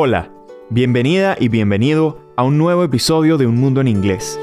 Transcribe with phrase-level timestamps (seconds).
[0.00, 0.30] Hola,
[0.70, 4.38] bienvenida y bienvenido a un nuevo episodio de Un Mundo en Inglés.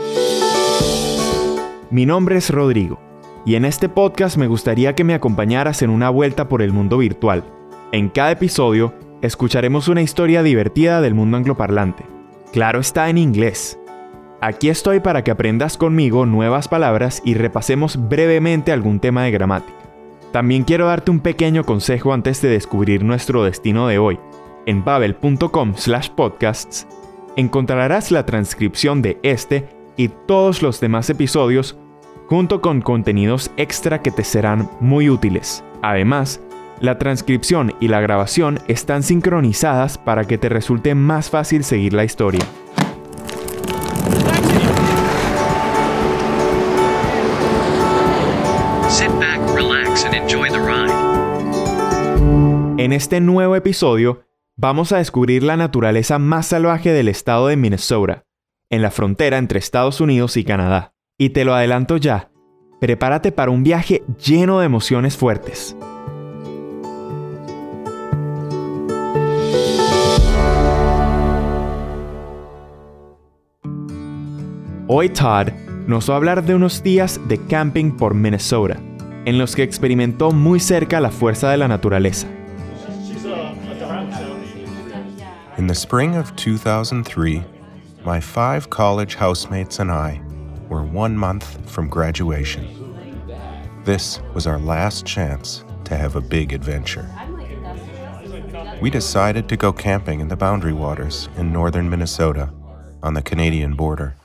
[1.89, 2.99] Mi nombre es Rodrigo
[3.46, 6.97] y en este podcast me gustaría que me acompañaras en una vuelta por el mundo
[6.97, 7.46] virtual.
[7.94, 12.03] En cada episodio escucharemos una historia divertida del mundo angloparlante.
[12.51, 13.79] Claro está en inglés.
[14.42, 19.80] Aquí estoy para que aprendas conmigo nuevas palabras y repasemos brevemente algún tema de gramática.
[20.34, 24.20] También quiero darte un pequeño consejo antes de descubrir nuestro destino de hoy
[24.66, 26.88] en babel.com slash podcasts
[27.36, 31.78] encontrarás la transcripción de este y todos los demás episodios
[32.28, 35.64] junto con contenidos extra que te serán muy útiles.
[35.82, 36.42] Además,
[36.80, 42.04] la transcripción y la grabación están sincronizadas para que te resulte más fácil seguir la
[42.04, 42.42] historia.
[52.78, 54.25] En este nuevo episodio
[54.58, 58.23] vamos a descubrir la naturaleza más salvaje del estado de Minnesota,
[58.70, 60.94] en la frontera entre Estados Unidos y Canadá.
[61.17, 62.31] Y te lo adelanto ya,
[62.80, 65.76] prepárate para un viaje lleno de emociones fuertes.
[74.88, 75.50] Hoy Todd
[75.88, 78.80] nos va a hablar de unos días de camping por Minnesota,
[79.26, 82.28] en los que experimentó muy cerca la fuerza de la naturaleza.
[85.58, 87.42] In the spring of 2003,
[88.03, 90.22] my five college housemates and I
[90.67, 92.67] were one month from graduation.
[93.86, 97.09] This was our last chance to have a big adventure.
[98.81, 102.52] We decided to go camping in the Boundary Waters in northern Minnesota
[103.02, 104.17] on the Canadian border.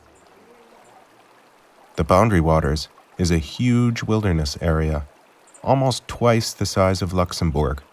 [1.94, 5.06] The Boundary Waters is a huge wilderness area,
[5.62, 7.84] almost twice the size of Luxembourg,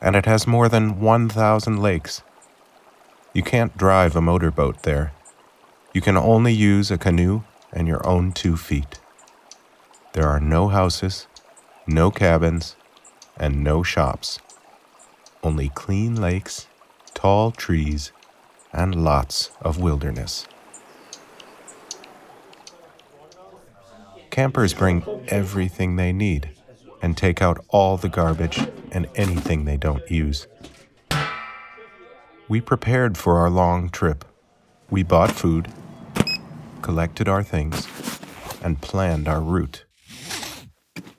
[0.00, 2.22] and it has more than 1,000 lakes
[3.36, 5.12] you can't drive a motorboat there.
[5.92, 8.98] You can only use a canoe and your own two feet.
[10.14, 11.26] There are no houses,
[11.86, 12.76] no cabins,
[13.36, 14.38] and no shops.
[15.42, 16.66] Only clean lakes,
[17.12, 18.10] tall trees,
[18.72, 20.46] and lots of wilderness.
[24.30, 26.48] Campers bring everything they need
[27.02, 30.46] and take out all the garbage and anything they don't use.
[32.48, 34.24] We prepared for our long trip.
[34.88, 35.66] We bought food,
[36.80, 37.88] collected our things,
[38.62, 39.84] and planned our route.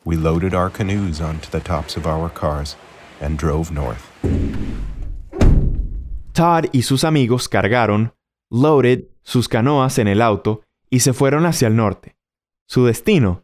[0.05, 2.77] We loaded our canoes onto the tops of our cars
[3.19, 4.09] and drove north.
[6.33, 8.13] Todd y sus amigos cargaron,
[8.49, 12.15] loaded, sus canoas en el auto y se fueron hacia el norte.
[12.69, 13.43] Su destino,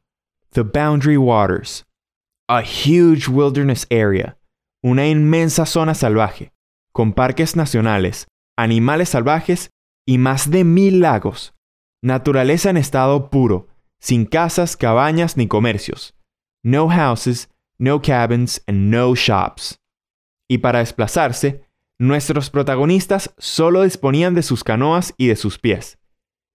[0.52, 1.84] the Boundary Waters,
[2.48, 4.38] a huge wilderness area,
[4.82, 6.53] una inmensa zona salvaje
[6.94, 9.72] con parques nacionales, animales salvajes
[10.06, 11.54] y más de mil lagos.
[12.02, 13.68] Naturaleza en estado puro,
[14.00, 16.16] sin casas, cabañas ni comercios.
[16.64, 19.80] No houses, no cabins and no shops.
[20.48, 21.66] Y para desplazarse,
[22.00, 25.98] nuestros protagonistas solo disponían de sus canoas y de sus pies.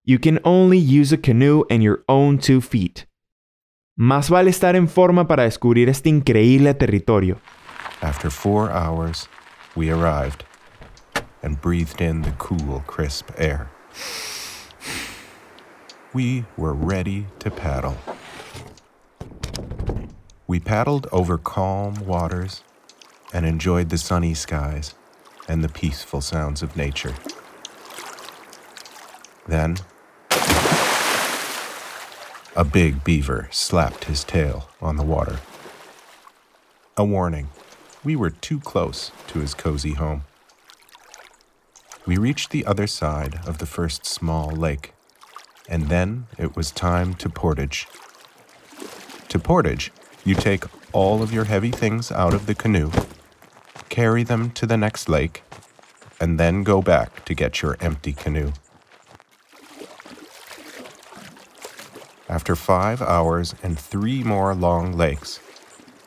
[0.04, 3.08] You can only use a canoe and your own two feet.
[3.96, 7.40] Más vale estar en forma para descubrir este increíble territorio.
[8.00, 9.28] After four hours,
[9.78, 10.44] we arrived
[11.40, 13.70] and breathed in the cool, crisp air.
[16.12, 17.96] We were ready to paddle.
[20.48, 22.64] We paddled over calm waters
[23.32, 24.96] and enjoyed the sunny skies
[25.46, 27.14] and the peaceful sounds of nature.
[29.46, 29.76] Then,
[32.56, 35.38] a big beaver slapped his tail on the water.
[36.96, 37.50] A warning
[38.04, 40.24] we were too close to his cozy home.
[42.06, 44.94] We reached the other side of the first small lake,
[45.68, 47.86] and then it was time to portage.
[49.28, 49.92] To portage,
[50.24, 52.90] you take all of your heavy things out of the canoe,
[53.88, 55.42] carry them to the next lake,
[56.20, 58.52] and then go back to get your empty canoe.
[62.28, 65.40] After five hours and three more long lakes,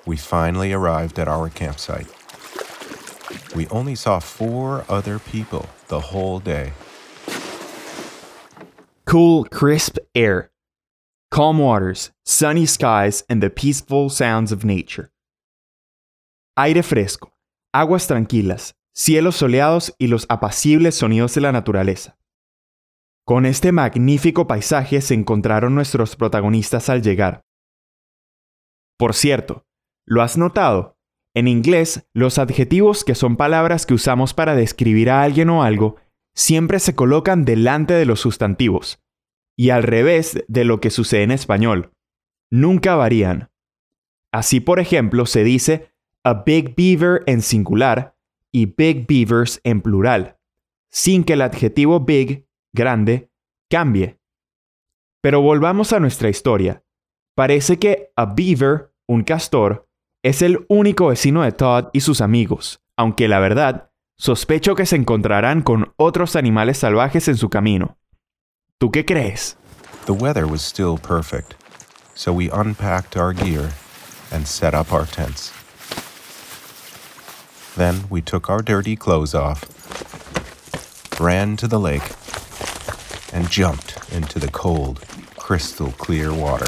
[0.06, 2.07] we finally arrived at our campsite.
[3.56, 6.74] We only saw four other people the whole day.
[9.06, 10.51] Cool, crisp air,
[11.31, 15.12] calm waters, sunny skies, and the peaceful sounds of nature.
[16.57, 17.33] Aire fresco,
[17.74, 22.18] aguas tranquilas, cielos soleados y los apacibles sonidos de la naturaleza.
[23.25, 27.42] Con este magnífico paisaje se encontraron nuestros protagonistas al llegar.
[28.97, 29.65] Por cierto,
[30.06, 30.98] ¿Lo has notado?
[31.33, 35.95] En inglés, los adjetivos, que son palabras que usamos para describir a alguien o algo,
[36.33, 39.01] siempre se colocan delante de los sustantivos,
[39.57, 41.92] y al revés de lo que sucede en español.
[42.50, 43.50] Nunca varían.
[44.31, 45.94] Así, por ejemplo, se dice
[46.24, 48.15] a big beaver en singular
[48.51, 50.38] y big beavers en plural,
[50.89, 53.31] sin que el adjetivo big, grande,
[53.69, 54.19] cambie.
[55.21, 56.83] Pero volvamos a nuestra historia.
[57.36, 59.89] Parece que a beaver, un castor,
[60.23, 64.95] es el único vecino de Todd y sus amigos, aunque la verdad, sospecho que se
[64.95, 67.97] encontrarán con otros animales salvajes en su camino.
[68.77, 69.57] ¿Tú qué crees?
[70.06, 71.56] The weather was still perfect,
[72.13, 73.71] so we unpacked our gear
[74.31, 75.51] and set up our tents.
[77.75, 79.65] Then we took our dirty clothes off,
[81.19, 82.03] ran to the lake,
[83.33, 85.00] and jumped into the cold,
[85.38, 86.68] crystal clear water.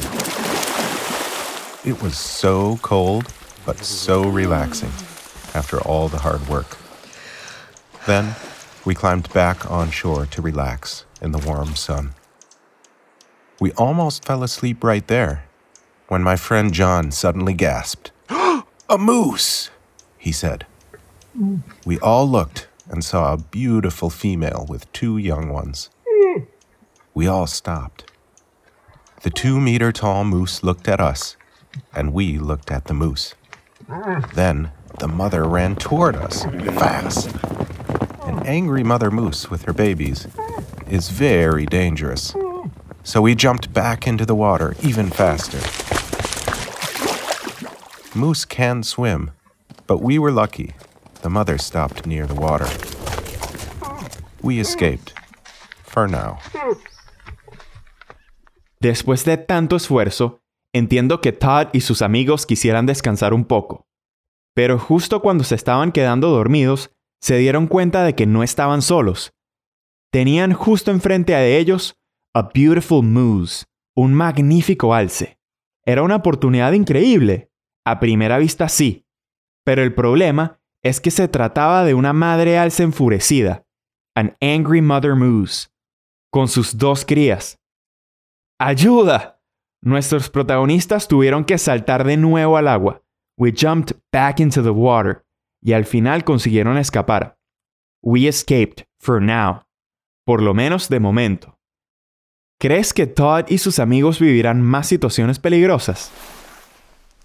[1.85, 3.31] It was so cold
[3.65, 4.91] but so relaxing
[5.55, 6.77] after all the hard work.
[8.05, 8.35] Then
[8.85, 12.13] we climbed back on shore to relax in the warm sun.
[13.59, 15.45] We almost fell asleep right there
[16.07, 18.11] when my friend John suddenly gasped.
[18.29, 19.69] a moose,
[20.17, 20.65] he said.
[21.85, 25.89] We all looked and saw a beautiful female with two young ones.
[27.13, 28.11] We all stopped.
[29.21, 31.37] The two meter tall moose looked at us,
[31.95, 33.35] and we looked at the moose.
[34.33, 37.29] Then the mother ran toward us fast.
[38.23, 40.27] An angry mother moose with her babies
[40.87, 42.35] is very dangerous.
[43.03, 45.59] So we jumped back into the water even faster.
[48.17, 49.31] Moose can swim,
[49.87, 50.73] but we were lucky.
[51.21, 52.67] The mother stopped near the water.
[54.41, 55.13] We escaped.
[55.83, 56.39] For now.
[58.81, 60.39] Después de tanto esfuerzo,
[60.73, 63.85] Entiendo que Todd y sus amigos quisieran descansar un poco,
[64.55, 66.91] pero justo cuando se estaban quedando dormidos,
[67.21, 69.33] se dieron cuenta de que no estaban solos.
[70.11, 71.95] Tenían justo enfrente a ellos
[72.33, 73.65] a beautiful moose,
[73.95, 75.37] un magnífico alce.
[75.85, 77.51] Era una oportunidad increíble.
[77.85, 79.05] A primera vista sí,
[79.63, 83.65] pero el problema es que se trataba de una madre alce enfurecida,
[84.15, 85.69] an angry mother moose,
[86.31, 87.59] con sus dos crías.
[88.59, 89.42] ¡Ayuda!
[89.83, 93.01] Nuestros protagonistas tuvieron que saltar de nuevo al agua.
[93.37, 95.25] We jumped back into the water.
[95.61, 97.35] Y al final consiguieron escapar.
[98.01, 99.63] We escaped, for now.
[100.25, 101.57] Por lo menos de momento.
[102.61, 106.11] ¿Crees que Todd y sus amigos vivirán más situaciones peligrosas?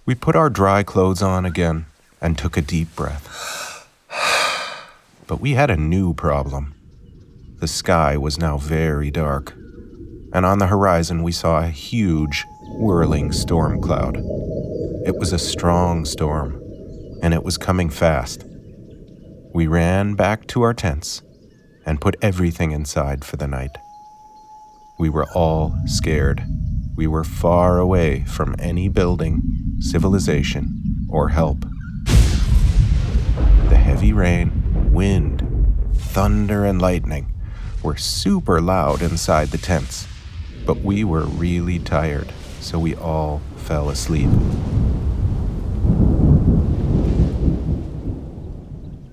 [0.05, 1.87] We put our dry clothes on again
[2.21, 3.87] and took a deep breath.
[5.29, 6.75] But we had a new problem.
[7.61, 9.55] The sky was now very dark
[10.33, 12.45] and on the horizon we saw a huge,
[12.77, 14.17] whirling storm cloud.
[15.07, 16.61] It was a strong storm,
[17.23, 18.45] and it was coming fast.
[19.55, 21.23] We ran back to our tents
[21.87, 23.79] and put everything inside for the night.
[24.99, 26.45] We were all scared.
[26.95, 29.41] We were far away from any building,
[29.81, 31.65] civilization, or help.
[32.05, 35.47] The heavy rain, wind,
[35.95, 37.33] thunder, and lightning
[37.83, 40.07] were super loud inside the tents
[40.69, 42.31] but we were really tired,
[42.61, 44.29] so we all fell asleep.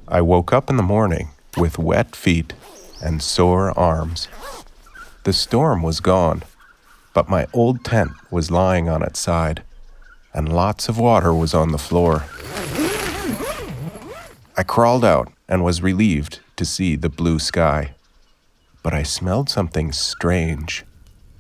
[0.06, 2.51] I woke up in the morning with wet feet
[3.01, 4.27] and sore arms.
[5.24, 6.44] The storm was gone,
[7.13, 9.63] but my old tent was lying on its side,
[10.34, 12.25] and lots of water was on the floor.
[14.58, 17.96] I crawled out and was relieved to see the blue sky.
[18.84, 20.84] But I smelled something strange.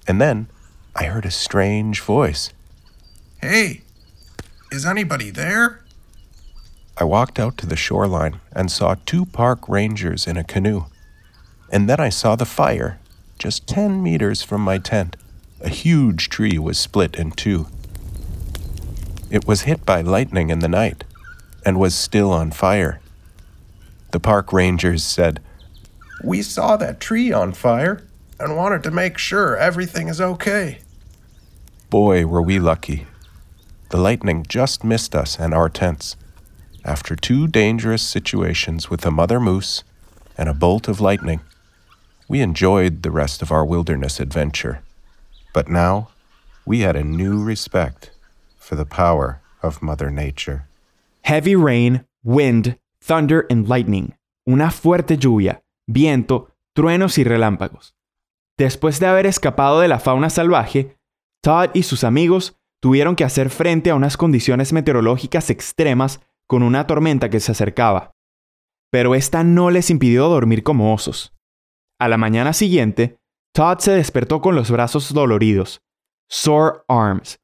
[0.07, 0.47] And then
[0.95, 2.51] I heard a strange voice.
[3.41, 3.81] Hey,
[4.71, 5.83] is anybody there?
[6.97, 10.85] I walked out to the shoreline and saw two park rangers in a canoe.
[11.71, 12.99] And then I saw the fire,
[13.37, 15.17] just 10 meters from my tent.
[15.59, 17.67] A huge tree was split in two.
[19.29, 21.03] It was hit by lightning in the night
[21.65, 23.01] and was still on fire.
[24.11, 25.41] The park rangers said,
[26.23, 28.04] We saw that tree on fire
[28.39, 30.79] and wanted to make sure everything is okay.
[31.89, 33.07] Boy, were we lucky.
[33.89, 36.17] The lightning just missed us and our tents.
[36.83, 39.83] After two dangerous situations with a mother moose
[40.37, 41.41] and a bolt of lightning,
[42.27, 44.81] we enjoyed the rest of our wilderness adventure.
[45.53, 46.09] But now,
[46.65, 48.11] we had a new respect
[48.57, 50.67] for the power of Mother Nature.
[51.21, 54.15] Heavy rain, wind, thunder, and lightning.
[54.47, 57.93] Una fuerte lluvia, viento, truenos y relámpagos.
[58.57, 60.97] Después de haber escapado de la fauna salvaje,
[61.41, 66.87] Todd y sus amigos tuvieron que hacer frente a unas condiciones meteorológicas extremas con una
[66.87, 68.11] tormenta que se acercaba.
[68.91, 71.33] Pero esta no les impidió dormir como osos.
[71.99, 73.17] A la mañana siguiente,
[73.53, 75.81] Todd se despertó con los brazos doloridos,
[76.29, 77.39] sore arms,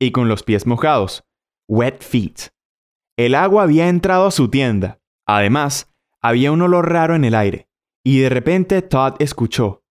[0.00, 1.24] y con los pies mojados,
[1.68, 2.50] wet feet.
[3.16, 5.00] El agua había entrado a su tienda.
[5.26, 7.68] Además, había un olor raro en el aire.
[8.04, 9.83] Y de repente Todd escuchó,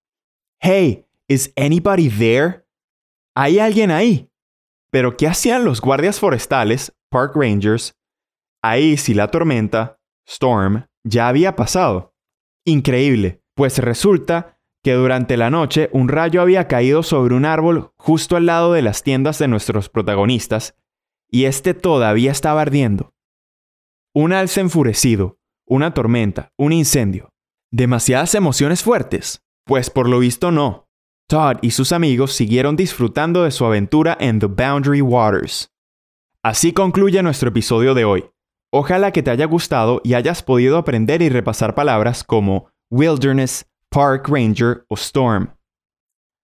[0.66, 2.66] Hey, is anybody there?
[3.36, 4.30] ¿Hay alguien ahí?
[4.94, 7.98] Pero ¿qué hacían los guardias forestales, Park Rangers?
[8.62, 12.16] Ahí si la tormenta, Storm, ya había pasado.
[12.64, 18.38] Increíble, pues resulta que durante la noche un rayo había caído sobre un árbol justo
[18.38, 20.78] al lado de las tiendas de nuestros protagonistas,
[21.30, 23.14] y este todavía estaba ardiendo.
[24.16, 27.34] Un alce enfurecido, una tormenta, un incendio.
[27.70, 29.44] ¿Demasiadas emociones fuertes?
[29.66, 30.88] Pues por lo visto no.
[31.28, 35.72] Todd y sus amigos siguieron disfrutando de su aventura en The Boundary Waters.
[36.44, 38.26] Así concluye nuestro episodio de hoy.
[38.72, 44.28] Ojalá que te haya gustado y hayas podido aprender y repasar palabras como wilderness, Park
[44.28, 45.56] Ranger o Storm.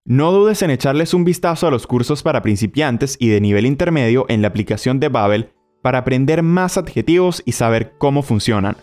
[0.05, 4.25] No dudes en echarles un vistazo a los cursos para principiantes y de nivel intermedio
[4.29, 8.77] en la aplicación de Babel para aprender más adjetivos y saber cómo funcionan.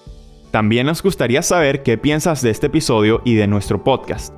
[0.56, 4.32] También nos gustaría saber qué piensas de este episodio y de nuestro podcast.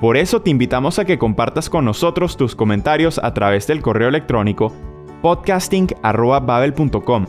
[0.00, 4.08] Por eso te invitamos a que compartas con nosotros tus comentarios a través del correo
[4.08, 4.72] electrónico
[5.20, 7.26] podcasting.babel.com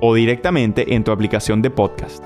[0.00, 2.24] o directamente en tu aplicación de podcast.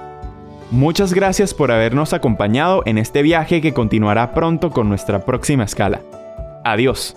[0.70, 6.00] Muchas gracias por habernos acompañado en este viaje que continuará pronto con nuestra próxima escala.
[6.64, 7.16] Adiós.